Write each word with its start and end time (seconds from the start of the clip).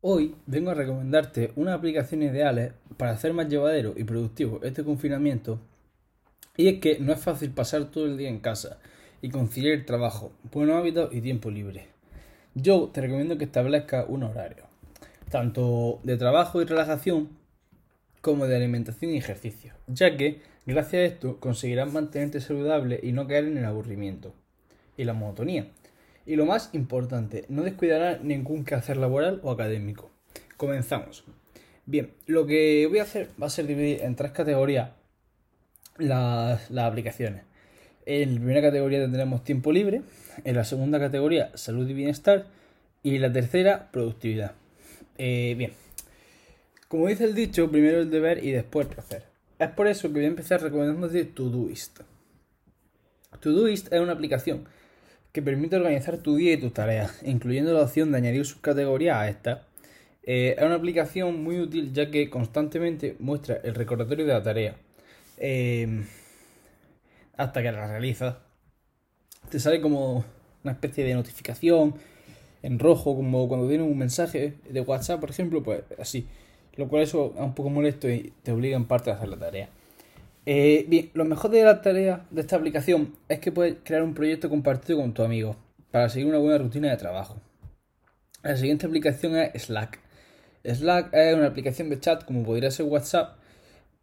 Hoy 0.00 0.36
vengo 0.46 0.70
a 0.70 0.74
recomendarte 0.74 1.50
unas 1.56 1.74
aplicaciones 1.74 2.32
ideales 2.32 2.72
para 2.96 3.10
hacer 3.10 3.32
más 3.32 3.48
llevadero 3.48 3.94
y 3.96 4.04
productivo 4.04 4.60
este 4.62 4.84
confinamiento. 4.84 5.58
Y 6.56 6.68
es 6.68 6.78
que 6.78 7.00
no 7.00 7.12
es 7.12 7.20
fácil 7.20 7.50
pasar 7.50 7.86
todo 7.86 8.06
el 8.06 8.16
día 8.16 8.28
en 8.28 8.38
casa 8.38 8.78
y 9.22 9.30
conciliar 9.30 9.84
trabajo, 9.86 10.30
buenos 10.52 10.76
hábitos 10.76 11.12
y 11.12 11.20
tiempo 11.20 11.50
libre. 11.50 11.88
Yo 12.54 12.90
te 12.92 13.00
recomiendo 13.00 13.38
que 13.38 13.46
establezcas 13.46 14.06
un 14.08 14.22
horario, 14.22 14.66
tanto 15.32 15.98
de 16.04 16.16
trabajo 16.16 16.62
y 16.62 16.64
relajación 16.64 17.30
como 18.20 18.46
de 18.46 18.54
alimentación 18.54 19.10
y 19.10 19.16
ejercicio, 19.16 19.74
ya 19.88 20.16
que 20.16 20.42
gracias 20.64 21.00
a 21.00 21.12
esto 21.12 21.40
conseguirás 21.40 21.92
mantenerte 21.92 22.40
saludable 22.40 23.00
y 23.02 23.10
no 23.10 23.26
caer 23.26 23.46
en 23.46 23.58
el 23.58 23.64
aburrimiento 23.64 24.32
y 24.96 25.02
la 25.02 25.12
monotonía. 25.12 25.66
Y 26.28 26.36
lo 26.36 26.44
más 26.44 26.68
importante, 26.74 27.46
no 27.48 27.62
descuidará 27.62 28.18
ningún 28.18 28.62
quehacer 28.62 28.98
laboral 28.98 29.40
o 29.42 29.50
académico. 29.50 30.10
Comenzamos. 30.58 31.24
Bien, 31.86 32.12
lo 32.26 32.46
que 32.46 32.86
voy 32.86 32.98
a 32.98 33.04
hacer 33.04 33.30
va 33.42 33.46
a 33.46 33.50
ser 33.50 33.66
dividir 33.66 34.02
en 34.02 34.14
tres 34.14 34.32
categorías 34.32 34.90
las, 35.96 36.70
aplicaciones. 36.70 37.44
En 38.04 38.34
la 38.34 38.40
primera 38.40 38.60
categoría 38.60 39.00
tendremos 39.00 39.42
tiempo 39.42 39.72
libre, 39.72 40.02
en 40.44 40.54
la 40.54 40.64
segunda 40.64 40.98
categoría 40.98 41.50
salud 41.54 41.88
y 41.88 41.94
bienestar 41.94 42.44
y 43.02 43.16
la 43.16 43.32
tercera 43.32 43.90
productividad. 43.90 44.52
Eh, 45.16 45.54
bien, 45.56 45.72
como 46.88 47.06
dice 47.06 47.24
el 47.24 47.34
dicho, 47.34 47.70
primero 47.70 48.00
el 48.00 48.10
deber 48.10 48.44
y 48.44 48.50
después 48.50 48.86
el 48.86 48.94
placer. 48.94 49.24
Es 49.58 49.70
por 49.70 49.86
eso 49.86 50.08
que 50.08 50.16
voy 50.16 50.24
a 50.24 50.28
empezar 50.28 50.60
recomendándote 50.60 51.24
Todoist. 51.24 52.00
Todoist 53.40 53.90
es 53.90 53.98
una 53.98 54.12
aplicación 54.12 54.68
que 55.38 55.42
permite 55.42 55.76
organizar 55.76 56.16
tu 56.18 56.34
día 56.34 56.54
y 56.54 56.56
tus 56.56 56.74
tareas, 56.74 57.22
incluyendo 57.24 57.72
la 57.72 57.82
opción 57.82 58.10
de 58.10 58.18
añadir 58.18 58.44
subcategorías 58.44 59.16
a 59.18 59.28
esta. 59.28 59.68
Eh, 60.24 60.56
es 60.58 60.64
una 60.64 60.74
aplicación 60.74 61.44
muy 61.44 61.60
útil 61.60 61.92
ya 61.92 62.10
que 62.10 62.28
constantemente 62.28 63.14
muestra 63.20 63.60
el 63.62 63.76
recordatorio 63.76 64.26
de 64.26 64.32
la 64.32 64.42
tarea 64.42 64.74
em, 65.36 66.04
hasta 67.36 67.62
que 67.62 67.70
la 67.70 67.86
realizas. 67.86 68.34
Te 69.48 69.60
sale 69.60 69.80
como 69.80 70.24
una 70.64 70.72
especie 70.72 71.04
de 71.04 71.14
notificación 71.14 71.94
en 72.64 72.80
rojo, 72.80 73.14
como 73.14 73.46
cuando 73.46 73.68
tienes 73.68 73.86
un 73.86 73.96
mensaje 73.96 74.54
de 74.68 74.80
WhatsApp, 74.80 75.20
por 75.20 75.30
ejemplo, 75.30 75.62
pues 75.62 75.84
así. 76.00 76.26
Lo 76.74 76.88
cual 76.88 77.04
eso 77.04 77.32
es 77.36 77.40
un 77.40 77.54
poco 77.54 77.70
molesto 77.70 78.10
y 78.10 78.32
te 78.42 78.50
obliga 78.50 78.76
en 78.76 78.86
parte 78.86 79.12
a 79.12 79.14
hacer 79.14 79.28
la 79.28 79.38
tarea. 79.38 79.68
Eh, 80.50 80.86
bien, 80.88 81.10
lo 81.12 81.26
mejor 81.26 81.50
de 81.50 81.62
la 81.62 81.82
tarea 81.82 82.24
de 82.30 82.40
esta 82.40 82.56
aplicación 82.56 83.14
es 83.28 83.38
que 83.38 83.52
puedes 83.52 83.76
crear 83.84 84.02
un 84.02 84.14
proyecto 84.14 84.48
compartido 84.48 84.98
con 84.98 85.12
tu 85.12 85.22
amigo 85.22 85.56
para 85.90 86.08
seguir 86.08 86.26
una 86.26 86.38
buena 86.38 86.56
rutina 86.56 86.88
de 86.88 86.96
trabajo. 86.96 87.36
La 88.42 88.56
siguiente 88.56 88.86
aplicación 88.86 89.36
es 89.36 89.64
Slack. 89.64 90.00
Slack 90.64 91.12
es 91.12 91.34
una 91.34 91.48
aplicación 91.48 91.90
de 91.90 92.00
chat 92.00 92.24
como 92.24 92.44
podría 92.44 92.70
ser 92.70 92.86
WhatsApp, 92.86 93.36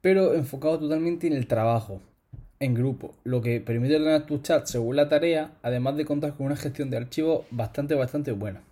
pero 0.00 0.32
enfocado 0.32 0.78
totalmente 0.78 1.26
en 1.26 1.34
el 1.34 1.46
trabajo, 1.46 2.00
en 2.58 2.72
grupo, 2.72 3.14
lo 3.22 3.42
que 3.42 3.60
permite 3.60 3.96
ordenar 3.96 4.24
tu 4.24 4.38
chat 4.38 4.64
según 4.64 4.96
la 4.96 5.10
tarea, 5.10 5.52
además 5.60 5.98
de 5.98 6.06
contar 6.06 6.32
con 6.38 6.46
una 6.46 6.56
gestión 6.56 6.88
de 6.88 6.96
archivos 6.96 7.44
bastante, 7.50 7.94
bastante 7.94 8.32
buena. 8.32 8.62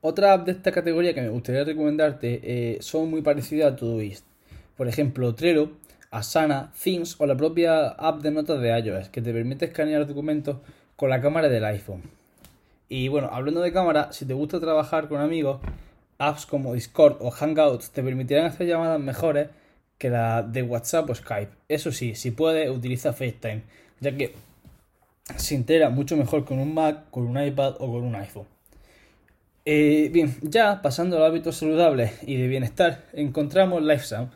Otra 0.00 0.32
app 0.32 0.46
de 0.46 0.50
esta 0.50 0.72
categoría 0.72 1.14
que 1.14 1.22
me 1.22 1.28
gustaría 1.28 1.62
recomendarte 1.62 2.40
eh, 2.42 2.78
son 2.80 3.08
muy 3.08 3.22
parecidas 3.22 3.72
a 3.72 3.76
Todoist. 3.76 4.24
Por 4.76 4.88
ejemplo, 4.88 5.32
Trello 5.36 5.70
Asana, 6.10 6.72
Themes 6.82 7.16
o 7.18 7.26
la 7.26 7.36
propia 7.36 7.88
app 7.88 8.22
de 8.22 8.30
notas 8.30 8.60
de 8.60 8.78
iOS 8.78 9.08
que 9.08 9.22
te 9.22 9.32
permite 9.32 9.66
escanear 9.66 10.06
documentos 10.06 10.58
con 10.96 11.10
la 11.10 11.20
cámara 11.20 11.48
del 11.48 11.64
iPhone. 11.64 12.02
Y 12.88 13.08
bueno, 13.08 13.28
hablando 13.32 13.60
de 13.60 13.72
cámara, 13.72 14.12
si 14.12 14.24
te 14.24 14.34
gusta 14.34 14.60
trabajar 14.60 15.08
con 15.08 15.20
amigos, 15.20 15.60
apps 16.18 16.46
como 16.46 16.74
Discord 16.74 17.18
o 17.20 17.30
Hangouts 17.30 17.90
te 17.90 18.02
permitirán 18.02 18.46
hacer 18.46 18.66
llamadas 18.66 19.00
mejores 19.00 19.48
que 19.98 20.10
la 20.10 20.42
de 20.42 20.62
WhatsApp 20.62 21.10
o 21.10 21.14
Skype. 21.14 21.52
Eso 21.68 21.92
sí, 21.92 22.14
si 22.14 22.30
puedes, 22.30 22.70
utiliza 22.70 23.12
FaceTime, 23.12 23.62
ya 24.00 24.16
que 24.16 24.34
se 25.36 25.54
integra 25.54 25.90
mucho 25.90 26.16
mejor 26.16 26.44
con 26.44 26.58
un 26.58 26.72
Mac, 26.72 27.10
con 27.10 27.26
un 27.26 27.42
iPad 27.42 27.74
o 27.80 27.92
con 27.92 28.04
un 28.04 28.14
iPhone. 28.14 28.46
Eh, 29.64 30.08
bien, 30.12 30.34
ya 30.40 30.80
pasando 30.80 31.18
al 31.18 31.24
hábitos 31.24 31.56
saludables 31.56 32.12
y 32.22 32.36
de 32.36 32.48
bienestar, 32.48 33.04
encontramos 33.12 33.82
LifeSound, 33.82 34.30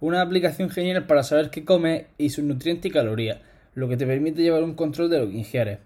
una 0.00 0.22
aplicación 0.22 0.70
genial 0.70 1.06
para 1.06 1.22
saber 1.22 1.50
qué 1.50 1.64
comes 1.64 2.06
y 2.18 2.30
sus 2.30 2.44
nutrientes 2.44 2.90
y 2.90 2.92
calorías, 2.92 3.38
lo 3.74 3.88
que 3.88 3.96
te 3.96 4.06
permite 4.06 4.42
llevar 4.42 4.62
un 4.62 4.74
control 4.74 5.10
de 5.10 5.18
lo 5.18 5.28
que 5.28 5.36
ingieres. 5.36 5.78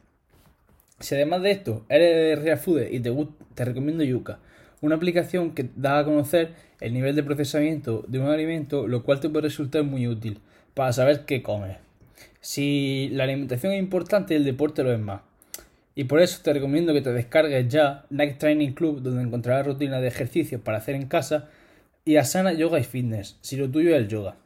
Si 1.00 1.14
además 1.14 1.42
de 1.42 1.50
esto 1.50 1.84
eres 1.88 2.14
de 2.14 2.42
Real 2.42 2.58
Food 2.58 2.82
y 2.91 3.00
te, 3.00 3.12
te 3.54 3.64
recomiendo 3.64 4.04
Yuka, 4.04 4.38
una 4.80 4.97
aplicación 4.97 5.54
que 5.54 5.69
da 5.76 5.98
a 5.98 6.04
conocer 6.04 6.52
el 6.80 6.92
nivel 6.92 7.16
de 7.16 7.22
procesamiento 7.22 8.04
de 8.06 8.20
un 8.20 8.28
alimento, 8.28 8.86
lo 8.86 9.02
cual 9.02 9.20
te 9.20 9.28
puede 9.28 9.48
resultar 9.48 9.82
muy 9.82 10.06
útil 10.06 10.38
para 10.75 10.92
saber 10.92 11.25
qué 11.25 11.42
comes. 11.42 11.76
Si 12.41 13.08
la 13.12 13.25
alimentación 13.25 13.72
es 13.72 13.78
importante, 13.78 14.36
el 14.36 14.44
deporte 14.44 14.82
lo 14.82 14.92
es 14.92 15.00
más. 15.00 15.22
Y 15.94 16.04
por 16.04 16.20
eso 16.20 16.41
te 16.42 16.52
recomiendo 16.52 16.92
que 16.92 17.00
te 17.00 17.12
descargues 17.12 17.69
ya 17.69 18.04
Nike 18.10 18.34
Training 18.34 18.72
Club, 18.72 19.00
donde 19.00 19.22
encontrarás 19.22 19.66
rutinas 19.66 20.02
de 20.02 20.08
ejercicios 20.08 20.60
para 20.60 20.78
hacer 20.78 20.94
en 20.94 21.06
casa 21.06 21.48
y 22.04 22.16
Asana 22.16 22.53
Yoga 22.53 22.78
y 22.78 22.84
Fitness, 22.84 23.37
si 23.41 23.56
lo 23.56 23.70
tuyo 23.70 23.91
es 23.91 23.97
el 23.97 24.09
yoga. 24.09 24.37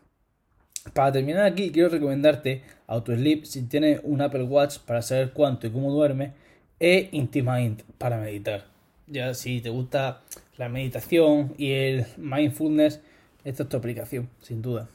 Para 0.93 1.13
terminar 1.13 1.45
aquí, 1.45 1.71
quiero 1.71 1.89
recomendarte 1.89 2.63
AutoSleep 2.87 3.45
si 3.45 3.63
tienes 3.63 4.01
un 4.05 4.21
Apple 4.21 4.45
Watch 4.45 4.79
para 4.79 5.03
saber 5.03 5.33
cuánto 5.33 5.67
y 5.67 5.71
cómo 5.71 5.93
duerme, 5.93 6.33
e 6.81 7.09
Intimaint 7.13 7.83
para 7.99 8.19
meditar. 8.19 8.67
Ya 9.07 9.35
si 9.35 9.61
te 9.61 9.71
gusta 9.71 10.23
la 10.57 10.69
meditación 10.69 11.55
y 11.59 11.73
el 11.73 12.07
mindfulness, 12.17 13.01
esta 13.45 13.63
es 13.65 13.69
tu 13.69 13.77
aplicación, 13.77 14.29
sin 14.43 14.63
duda. 14.63 14.89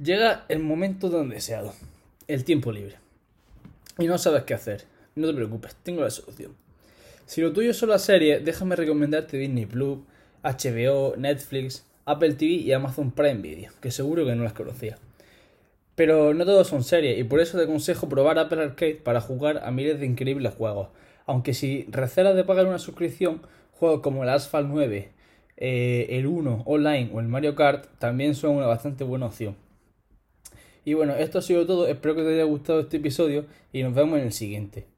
Llega 0.00 0.44
el 0.48 0.58
momento 0.58 1.10
tan 1.10 1.28
deseado, 1.28 1.72
el 2.28 2.44
tiempo 2.44 2.72
libre. 2.72 2.96
Y 3.98 4.06
no 4.06 4.18
sabes 4.18 4.42
qué 4.42 4.54
hacer. 4.54 4.84
No 5.14 5.28
te 5.28 5.34
preocupes, 5.34 5.76
tengo 5.82 6.02
la 6.02 6.10
solución. 6.10 6.52
Si 7.26 7.40
lo 7.40 7.52
tuyo 7.52 7.72
son 7.72 7.90
las 7.90 8.02
series, 8.02 8.44
déjame 8.44 8.76
recomendarte 8.76 9.36
Disney 9.38 9.66
Plus, 9.66 9.98
HBO, 10.44 11.16
Netflix, 11.16 11.84
Apple 12.04 12.34
TV 12.34 12.52
y 12.52 12.72
Amazon 12.72 13.10
Prime 13.10 13.40
Video, 13.40 13.72
que 13.80 13.90
seguro 13.90 14.24
que 14.24 14.34
no 14.34 14.44
las 14.44 14.52
conocía. 14.52 14.98
Pero 15.94 16.34
no 16.34 16.44
todos 16.44 16.68
son 16.68 16.84
series 16.84 17.18
y 17.18 17.24
por 17.24 17.40
eso 17.40 17.56
te 17.56 17.64
aconsejo 17.64 18.08
probar 18.08 18.38
Apple 18.38 18.62
Arcade 18.62 18.96
para 18.96 19.20
jugar 19.20 19.62
a 19.64 19.70
miles 19.70 19.98
de 20.00 20.06
increíbles 20.06 20.54
juegos. 20.54 20.88
Aunque 21.26 21.54
si 21.54 21.86
recelas 21.90 22.36
de 22.36 22.44
pagar 22.44 22.66
una 22.66 22.78
suscripción, 22.78 23.40
juegos 23.72 24.00
como 24.00 24.22
el 24.22 24.28
Asphalt 24.28 24.68
9, 24.68 25.08
eh, 25.56 26.06
el 26.10 26.26
1 26.26 26.62
online 26.66 27.10
o 27.12 27.20
el 27.20 27.28
Mario 27.28 27.54
Kart 27.54 27.86
también 27.98 28.34
son 28.34 28.56
una 28.56 28.66
bastante 28.66 29.04
buena 29.04 29.26
opción. 29.26 29.56
Y 30.84 30.94
bueno, 30.94 31.14
esto 31.14 31.38
ha 31.38 31.42
sido 31.42 31.64
todo, 31.64 31.86
espero 31.86 32.14
que 32.14 32.22
te 32.22 32.34
haya 32.34 32.44
gustado 32.44 32.80
este 32.80 32.98
episodio 32.98 33.46
y 33.72 33.82
nos 33.82 33.94
vemos 33.94 34.18
en 34.18 34.26
el 34.26 34.32
siguiente. 34.32 34.93